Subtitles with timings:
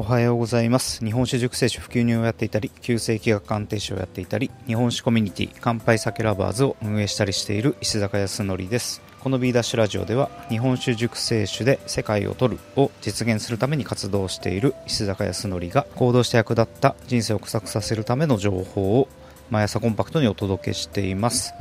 [0.00, 1.04] おはようございます。
[1.04, 9.02] 日本酒熟成酒普及入をやっていたり旧世紀学鑑定士をやっていたり日本酒コミュニティ乾杯酒ラバーズを運営したりしている石坂康則です。
[9.20, 19.08] この B ダッシュラジオでは日本酒熟成酒で世界を取るを実現するために活動している石坂康則が行動して役立った人生を臭くさせるための情報を
[19.50, 21.52] 毎朝コンパクトにお届けしています。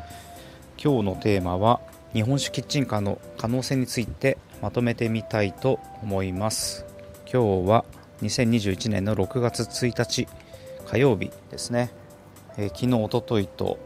[0.82, 1.82] 今日のテーマは
[2.14, 6.86] 日本酒キッチンカーの可能性についてまとめてみたいと思います。
[7.32, 7.84] 今日は
[8.22, 10.28] 2021年の6月1日
[10.86, 11.92] 火曜日ですね、
[12.58, 13.78] えー、昨日おとといと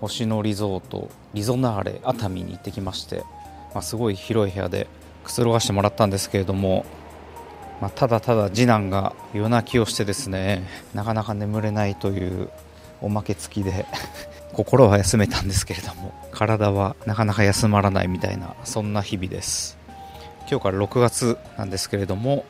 [0.00, 3.24] 星野リゾートリゾナーレ熱海に行ってきまして、
[3.72, 4.86] まあ、すごい広い部屋で
[5.24, 6.84] くつろがしてもらったんですけれども、
[7.80, 12.50] まあ、ただただ次男が夜泣きをしてですねなかなか眠れないという
[13.00, 13.86] おまけ付きで
[14.52, 19.78] 心は休めたんですけれども体はなかなか休まらないみたいなそんな日々です。
[20.50, 22.44] 今日から6月なんですけれども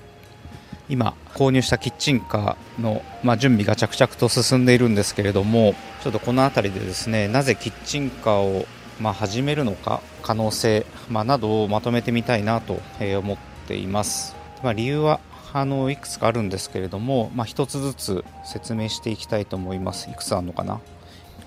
[0.90, 8.66] 今購入したキッチンカーの、まあ、準備が着々と進んでいるんですけれどもちょっとこの辺りでですねなぜキッチンカーを、
[9.00, 12.80] まあ、始めるのか可能性、まあ、などをまとめてみたいなと
[13.18, 14.34] 思っています、
[14.65, 15.20] ま、理由は
[15.52, 20.09] あのいくつかあるんですけれども、まあ、1つずつ説明していきたいと思います。
[20.09, 20.80] いくつあるのかな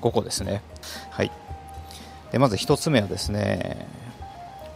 [0.01, 0.61] ？5個ですね。
[1.09, 1.31] はい。
[2.31, 3.87] でまず1つ目はですね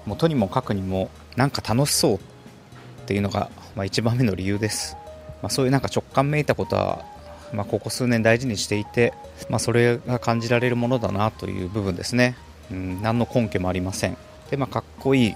[0.06, 2.20] もうとにもかくにもなんか楽しそうっ
[3.06, 4.98] ていうのがまあ、1番目の理由です、
[5.44, 7.06] まあ、そういうなんか直感めいたことは、
[7.54, 9.14] まあ、ここ数年大事にしていて、
[9.50, 12.36] まあ、それが感じられるものだなという部分ですね、
[12.72, 14.18] うん、何の根拠もありません。
[14.50, 15.36] で、まあ、かっこいい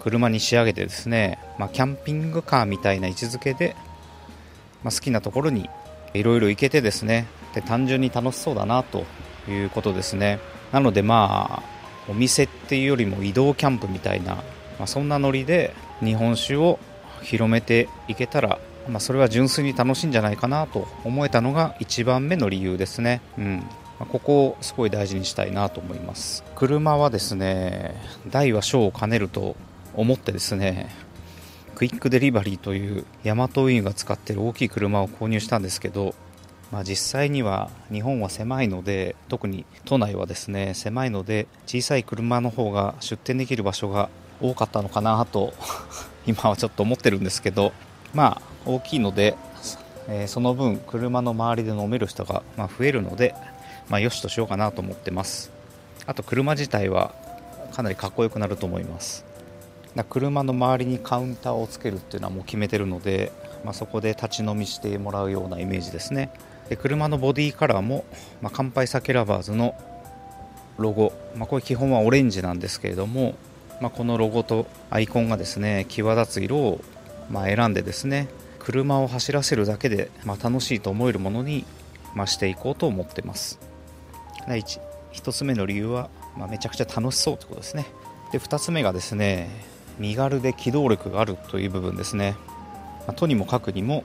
[0.00, 3.76] 車に仕上げてですね、まあ、キャンピングカーみたいな位置づけで、
[4.82, 5.70] まあ、好きなところに
[6.12, 9.04] いろいろ行けてですねで単純に楽しそうだなと
[9.48, 10.40] いうことですね。
[10.72, 14.42] なのでまあお店っていうよりも移動キャンプみたいな、ま
[14.80, 16.78] あ、そんなノリで日本酒を
[17.26, 23.20] 広めていけたら、まあ、それは純粋に楽しいんじゃないかなと思えたのが1番目の理由ですね。
[23.36, 23.62] うん
[23.98, 27.94] ここをすごい大事にしたいなと思います車はですね
[28.28, 29.56] 大は小を兼ねると
[29.94, 30.90] 思ってですね
[31.74, 36.14] クイックデリバリーというヤマト運輸が使ってる大きい車を購入したんですけど、
[36.70, 44.10] まあ、実際には日本は狭いので特に都内はですね狭いので小さい車の方が出店できる場所が
[44.42, 45.54] 多かったのかなと
[46.26, 47.72] 今はちょっと思ってるんですけど
[48.14, 49.36] まあ大きいので、
[50.08, 53.34] えー、その分車の周りで飲める人が、ま、増えるので、
[53.88, 55.52] まあ、よしとしようかなと思ってます。
[56.06, 57.14] あと車自体は
[57.72, 59.24] かなりかっこよくなると思います。
[60.10, 63.32] 車の周りにカウンターをつけるっていうのはもう決めてるので、
[63.64, 66.30] まあ、そこで立ち飲みしてもらうようなイメージですね。
[66.68, 68.04] で車のボディカラーも、
[68.42, 69.74] まあ、乾杯酒ラバーズの
[70.78, 73.34] ロゴ、まあ、これ基本はオレンジなんですけれども
[73.80, 76.80] まあ、このロゴとアイコンがですね際立つ色を
[77.30, 78.28] ま選んでですね
[78.66, 81.64] 車を走らせるだけで、ま楽しいと思えるものに、
[82.16, 83.60] ましていこうと思ってます。
[84.48, 84.80] 第 1,
[85.12, 87.86] 1つ目の理由は、まめちゃくちゃ楽しそうということですね。
[88.32, 89.50] で2つ目がですね
[90.00, 92.34] 身軽で機動力があるという部分ですね、
[93.06, 94.02] まとにもかくにも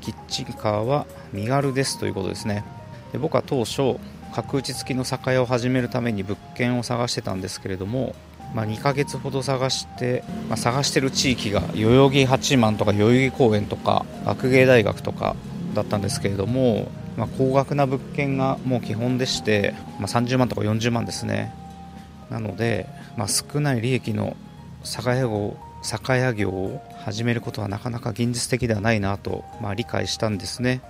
[0.00, 2.64] キッチンカーは身軽ですということですね。
[3.10, 3.98] で僕は当初
[4.32, 8.14] 角打ち付きの酒屋を始めるために物件を探してたんですけれども
[8.54, 15.34] まあ、2ヶ月ほど探して、まあ、探してる地域が代々木八幡とか代々木公園とか学芸大学とか
[15.74, 21.52] だったんですけれども、まあ、高額な物件がもう基本でして、まあ、30万とか40万ですね。
[22.30, 24.36] なので、まあ、少ない利益の
[24.82, 30.80] 酒屋業酒屋業を始めることはなかなか現実的ではないなと、まあ、理解したんですね、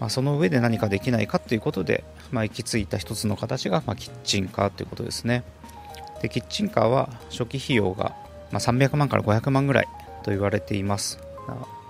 [0.00, 5.44] まあ、その上で何かできないかということで、まあ、行き着いた一つの形が、まあ、キッチンカーということですね。
[6.22, 8.14] でキッチンカーは初期費用が、
[8.50, 9.88] まあ、300万から500万ぐらい
[10.22, 11.18] と言われています。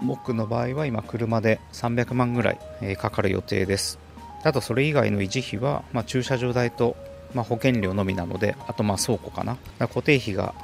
[0.03, 3.99] 僕の場合は今車で300万ぐらい、え、かかる予定です。
[4.43, 6.97] あとそれ以外の維持費は、まあ、駐車場代と、
[7.35, 9.57] まあ、保険料のみなのであとまあ倉庫かな。
[9.79, 10.55] 固定費が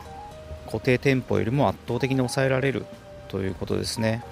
[0.67, 2.87] 固定店舗よりも圧倒的に抑えられる
[3.29, 4.23] ということですね。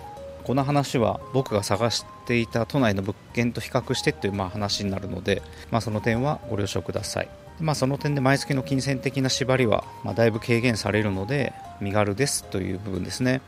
[0.44, 7.28] この話は僕が探していた都内の物件と比較してというまあ話になるので、まあ、その点はご了承ください。
[7.60, 13.42] まあ、その点で毎月の金銭的な縛りは、まあ、だいぶ軽減されるので身軽ですという部分ですね。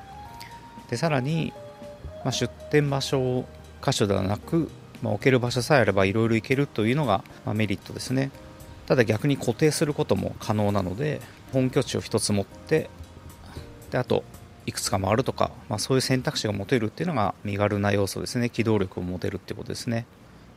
[0.90, 1.52] でさらに、
[2.24, 3.46] まあ、出店場所
[3.82, 4.70] 箇所ではなく、
[5.00, 8.30] まあ、置ける場所さえあればいろいろ行けるというのが、ま、メリットですね。
[8.86, 11.20] ただ逆に固定することも可能なので
[11.52, 12.90] 本拠地を1つ持って
[13.90, 14.24] であと
[14.66, 18.50] いくつか回るとか、まあ、そういう選択肢が持てるっていうのが身軽な要素ですね。
[18.50, 20.06] 機動力を持てるってことですね。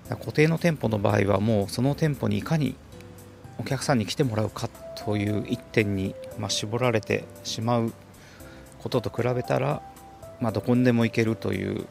[0.10, 2.76] 固定の店舗の場合はもうその店舗にいかに
[3.58, 7.94] お客さんに来てもらうかという一点に、まあ、絞られてしまう
[8.80, 9.82] ことと比べたら、
[10.42, 11.88] まあ、どこにでも行けるという、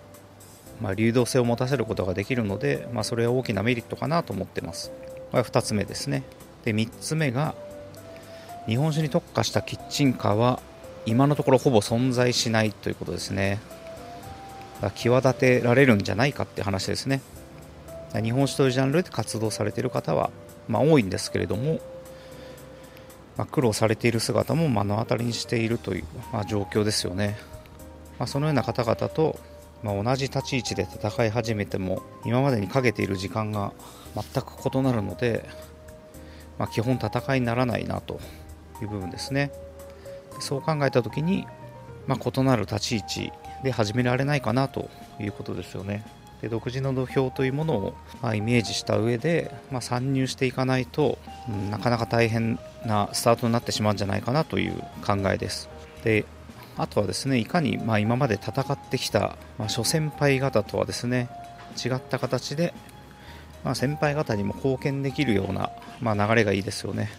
[0.80, 4.90] まあ、流動性を持たせることができるので、まあ、それは大きなメリットかなと思ってます。
[5.30, 6.22] これは2つ目ですね。
[6.64, 7.54] で3つ目が
[8.66, 10.60] 日本酒に特化したキッチンカーは
[11.06, 13.60] 今のところほぼ存在しないということですね。
[14.94, 17.20] 際立てられるんじゃないかって話ですね。
[18.14, 20.30] 日本酒というジャンルで活動されている方は、
[20.68, 21.80] まあ、多いんですけれども、
[23.36, 27.36] まあ、苦労されている姿も目の当たりにしているという、まあ、状況ですよね、
[28.18, 29.38] まそのような方々と、
[29.82, 33.72] ま同じ立ち位置で戦い始めても今までにかけている時間が
[34.14, 35.48] 全く異なるので、
[36.58, 38.20] ま基本戦いにならないなと
[38.80, 39.50] いう部分ですね
[40.40, 41.46] そう考えた時に、
[42.06, 43.32] ま異なる立ち位置
[43.62, 44.88] で始められないかなと
[45.20, 46.04] いうことですよね。
[46.44, 51.18] で独自の土俵というものを、ま、イメージした上で、まあ、参入していかないと、
[51.48, 54.74] うん、なかなか大変なスタートになってしまうんじゃないかなという
[55.06, 55.70] 考えです。
[56.04, 56.26] で
[56.76, 61.30] あとはですねいかに、ま、今まで戦ってきた、まあ、諸先輩方とはですね
[61.82, 62.74] 違った形で、
[63.64, 65.70] まあ、先輩方にも貢献できるような、
[66.02, 67.10] まあ、流れがいいですよね。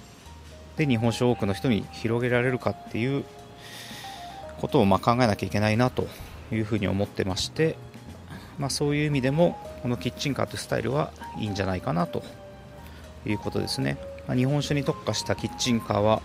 [0.78, 3.24] で日本酒を多くの人に広げられるかっていう
[4.60, 6.08] ことをま考えなきゃいけないなと
[6.52, 7.76] いうふうに思ってまして、
[8.60, 12.24] まあ、そういう意味でもこのキッチンカーというスタイルはいいんじゃないかなと
[13.26, 13.98] いうことですね、
[14.28, 16.22] まあ、日本酒に特化したキッチンカーは、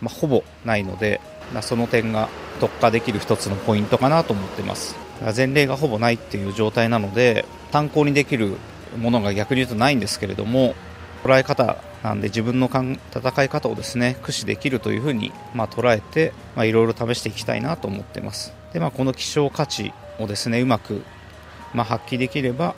[0.00, 1.20] まあ、ほぼないので、
[1.54, 2.28] まその点が
[2.60, 4.96] 特化できる一つのポイントかなと思ってます。
[5.36, 8.56] 前例がほぼないっていう状態なので参考にできる
[8.98, 10.74] ものが逆に言うとないんですけれども
[11.22, 12.70] 捉え方なんで自分の
[13.14, 18.54] 戦い方をですね駆使できるというふうに、まあ、捉えていろいろ試していきたいなと思ってます。
[18.72, 21.02] で、まあ、この希少価値をですねうまく、
[21.74, 22.74] まあ、発揮できれば、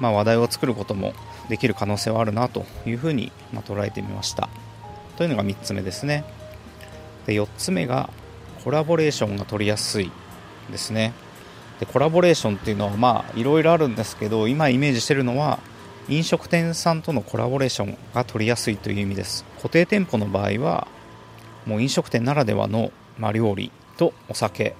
[0.00, 1.12] まあ、話題を作ることも
[1.48, 4.48] できる可能性はあるなというふうに、まあ、捉えてみました。
[5.16, 6.24] というのが3つ目ですね。
[7.26, 8.10] で4つ目が
[8.64, 10.10] コラボレーションが取りやすい
[10.70, 11.12] ですね。
[11.80, 15.58] でコラボレーションっていうのはまあいろいろあるんですけど今イメージしてるのは
[16.08, 19.44] 飲食店さんとのコラボレーションが取りやすいという意味です。
[19.56, 20.88] 固定店舗の場合は
[21.66, 24.74] もう飲食店ならではの、まあ、料理とお酒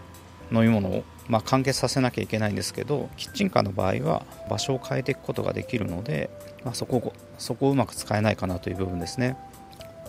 [0.50, 6.30] 飲み物を、まあ、完結させなきゃいけないんですけどキッチンカーの場合は場所を変えていくことができるので、
[6.64, 9.36] まあ、そこそこをうまく使えないかなという部分ですね。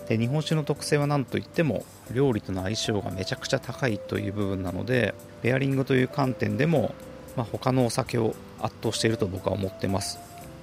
[0.08, 6.94] で日本酒の特性は何といっても料理との相性がめちゃくちゃ高いという部分なのでペアリングという観点でも、
[7.36, 10.18] まあ、他のお酒を圧倒していると僕は思ってます。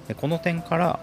[0.06, 1.00] でこの点から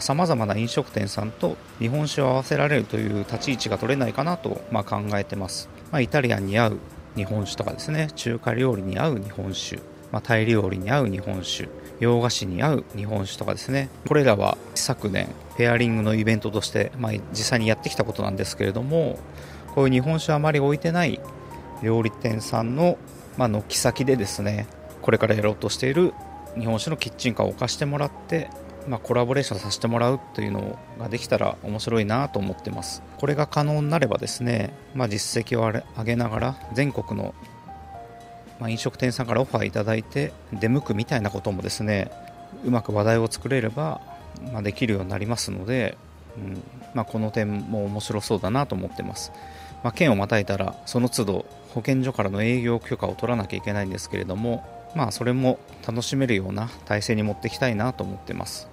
[0.00, 6.78] さまざ、まな飲食店さんと日本酒を合わせられるという立ち位置が取れないかなと、まあ、考えてます、まあ、イタリアンに合う
[7.16, 8.08] 日本酒とかですね。
[8.14, 9.76] 中華料理に合う日本酒、
[10.10, 11.68] まあ、タイ料理に合う日本酒。
[12.00, 13.88] 洋菓子に合う日本酒とかですね。
[14.08, 19.18] これらは昨年ペアリングのイベントとして、まあ、実際にやってきたことなんですけれども
[19.74, 21.20] こういう日本酒あまり置いてない
[21.82, 22.98] 料理店さんの、
[23.36, 24.66] まあ、軒先でですね
[25.00, 26.12] これからやろうとしている
[26.58, 28.50] 日本酒のキッチンカーを置かしてもらって、
[28.88, 33.02] まあ、コラボレーションさせてもらうというのができたら面白いなと思ってます。
[33.18, 35.62] これが可能になればですね、まあ、実績を
[35.96, 37.34] 上げながら全国の、
[38.58, 42.10] ま、飲食店さんからオファーいただいて出向くみたいなこともですね
[42.64, 44.00] うまく話題を作れれば、
[44.52, 45.96] まあ、できるようになりますので、
[46.36, 46.62] うん
[46.94, 49.32] まあ、この点も面白そうだなと思ってます、
[49.82, 54.64] まあ、県をまたいたらその都度保健所からの営業許可を取らなきゃいけないんですけれども
[54.94, 58.68] まあそれも楽しめるような体制に持っていきたいなと思ってます、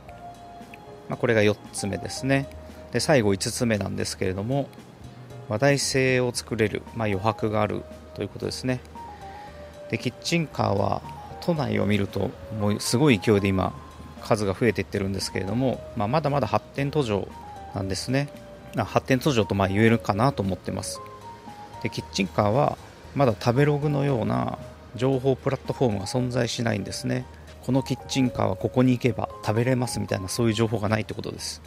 [1.09, 2.47] まあ、これが4つ目ですね。
[2.91, 4.67] で最後5つ目なんですけれども
[5.47, 7.83] 話題性を作れる、まあ、余白がある
[8.15, 8.79] ということですね。
[9.89, 11.01] でキッチンカーは
[11.41, 13.73] 都内を見るともうすごい勢いで今
[14.21, 17.27] 数が増えていってるんですけれども、まあ、まだまだ発展途上
[17.73, 18.29] なんですね。
[18.75, 20.99] 発展途上とまあ言えるかなと思ってます。
[21.81, 22.77] でキッチンカーは
[23.15, 24.59] まだ食べログのような
[24.95, 27.25] 情報プラットフォームが存在しないんですね。
[27.69, 31.61] このキッチンカーはここに行けば食べれますみたいなそういう情報がないってことです。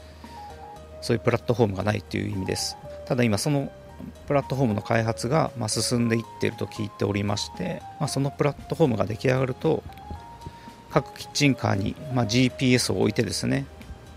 [1.00, 2.76] そういうプラットフォームがないっていう意味です。
[3.06, 3.70] ただ今その
[4.26, 9.84] プラットフォームの開発がま進んでいっていると聞いておりまして、まあ、そのプラットフォームが出来上がると
[10.90, 13.64] 各キッチンカーにま GPS を置いてですね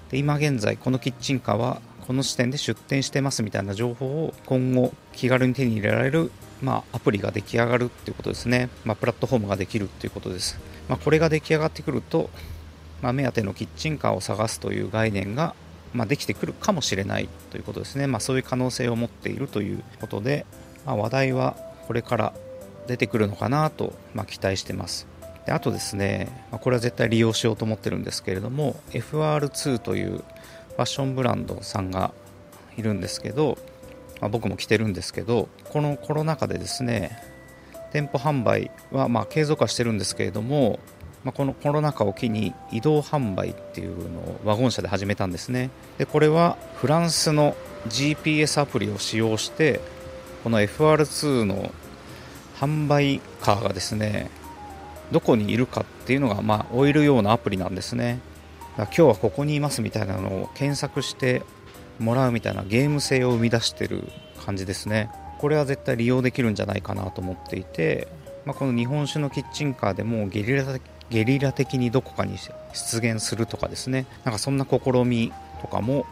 [0.09, 6.31] で今現在このキッチンカーはこの視点で出店してますみたいな情報を今後気軽に手に入れられる
[6.65, 12.31] まあ、アプリが出来上がるっていうことですね、まあ、プラットフォームができるっていうことです、まあ、これが出来上がってくると、
[13.03, 15.53] ま目当てのキッチンカーを探すという概念が、
[15.93, 20.47] まできてくるかもしれないということですね、まそういう可能性を持っているということで、
[20.87, 21.55] ま話題は
[21.85, 22.33] これから
[22.87, 25.07] 出てくるのかなと、ま期待してます。
[25.45, 32.15] であとですね、まこれは絶対利用しようと思ってるんですけれども FR2 というファッションブランドさんが
[32.75, 33.59] いるんですけど
[34.21, 37.17] まあ、僕も着てるんですけどこのコロナ禍でですね
[37.91, 40.79] 店舗販売はま継続はしてるんですけれども、
[41.23, 45.69] まあ、このコロナ禍を機に移動販売っていうのをワゴン車で始めたんですね。
[45.97, 47.55] でこれはフランスの
[47.87, 49.79] GPS アプリを使用して
[50.43, 51.71] この FR2 の
[52.59, 54.29] 販売カーがですね
[55.11, 58.19] どこにいるかっていうのが、まあ、追えるようなアプリなんですね。
[58.77, 61.43] 今日はここにいますみたいなのを検索して
[61.99, 64.03] もらうみたいなゲーム性を生み出してる
[64.45, 65.09] 感じですね。
[65.39, 68.07] これは絶対利用できるんじゃないかなと思っていて、
[68.45, 70.63] まあ、この日本酒のキッチンカーでもゲリラ
[71.09, 72.37] ゲリラ的にどこかに
[72.73, 74.05] 出現するとかですね。
[74.23, 76.05] なんかそんな試みとかも、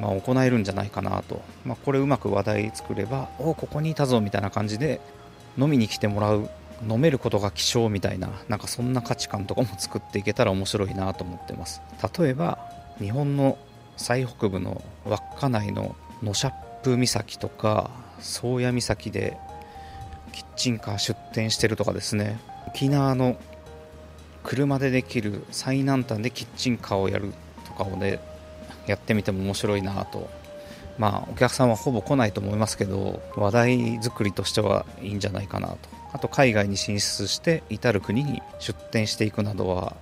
[0.00, 5.00] まあ、行えるんじゃないかなと、まあ、これうまく話題作ればおここにいたぞみたいな感じで
[5.58, 6.50] 飲みに来てもらう
[6.88, 11.82] 飲めることが希少みたいななんかそんな価値観とかも作っていけたら面白いなと思ってます。
[12.18, 12.58] 例えば
[12.98, 13.58] 日本の
[14.00, 16.52] 最北部の稚内のノシャッ
[16.82, 19.36] プ岬とか宗谷岬で
[20.32, 22.40] キッチンカー出店してるとかですね。
[22.68, 23.36] 沖縄の
[24.42, 27.34] 車でできる最南端でキッチンカーをやる
[27.66, 28.20] とかをね
[28.86, 30.30] やってみても面白いなと。
[30.96, 35.76] まあお客さんはほぼ来ないと思いますけど話題作りとしてはいいんじゃないかなと。
[36.14, 39.94] あと海外に進出して至る国に出店していくなどは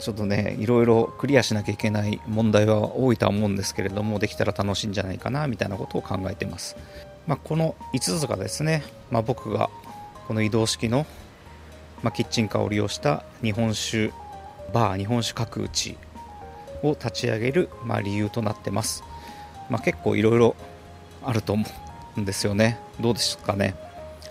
[0.00, 6.76] ちょっとねいろいろクリアしなきゃいけない問題は多いとは思うんですけれどもできたら楽しいんじゃないかなみたいなことを考えてます、
[7.26, 9.70] まあ、この5つがですね、まあ、僕が
[10.28, 11.06] この移動式の
[12.02, 14.12] まあ、キッチンカーを利用した日本酒
[14.72, 15.96] バー日本酒角打ち
[16.82, 19.02] を立ち上げる、まあ、理由となってます、
[19.70, 20.56] ま、結構いろいろ
[21.24, 21.64] あると思
[22.16, 22.78] うんですよね。
[23.00, 23.74] どうですかね。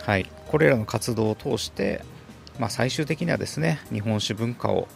[0.00, 0.26] はい。
[0.48, 2.02] これらの活動を通して、
[2.58, 4.88] ま、最終的にはですね日本酒文化を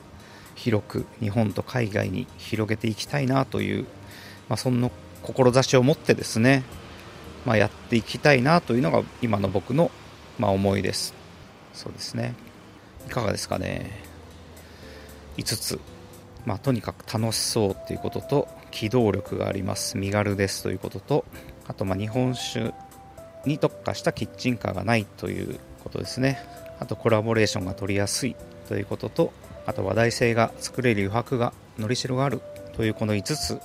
[0.61, 3.85] 広く日本と海外に広げていきたいなという、
[4.51, 4.91] まあ、そんな
[5.23, 6.65] 志を持ってですね、
[7.47, 9.91] まあ、やっていきたいなというのが今の僕の、
[10.39, 11.15] まあ、思いです。
[11.73, 12.35] そうですね。
[13.07, 13.91] いかがですかね。
[15.39, 15.81] 5つ、
[16.45, 19.97] まあ、とにかく楽しそうということと機動力があります。
[19.97, 21.25] 身軽ですということと
[21.69, 22.75] あとま日本酒
[23.47, 26.39] に特化したキッチンカーがないということですね。
[26.81, 28.37] あとコラボレーションが取りやすい
[28.69, 29.33] ということと
[29.67, 32.41] あと話題性が作れる余白がのりしろがある
[32.75, 33.61] というこの5つ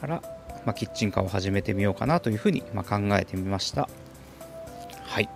[0.00, 0.22] から、
[0.64, 3.88] まあ、キッチンカーを始めてみようかなというふうに、ま考えてみました。
[5.04, 5.28] はい。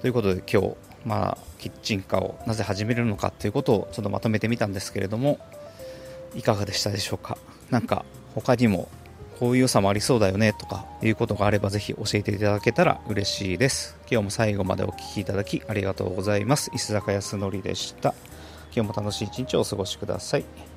[0.00, 5.38] ということで今日まあ、キッチンカーをなぜ始めるのかということをちょっとまとめてみたんですけれども
[6.34, 7.38] いかがでしたでしょうか？
[7.70, 8.04] 何か
[8.34, 8.86] 他にも
[9.38, 13.96] こういう良さもありそうだよねとかいうことがあればぜひ教えていただけたら嬉しいです。
[14.10, 16.70] 今日も最後までお聴きいただきありがとうございます。
[16.74, 18.14] 石坂康則でした。
[18.74, 20.69] 今日も楽しい一日をお過ごしください。